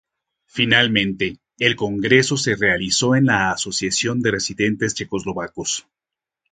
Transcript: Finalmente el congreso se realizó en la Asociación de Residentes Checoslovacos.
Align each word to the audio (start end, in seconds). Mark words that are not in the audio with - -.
Finalmente 0.47 1.37
el 1.59 1.75
congreso 1.75 2.35
se 2.35 2.55
realizó 2.55 3.15
en 3.15 3.27
la 3.27 3.51
Asociación 3.51 4.19
de 4.23 4.31
Residentes 4.31 4.95
Checoslovacos. 4.95 5.85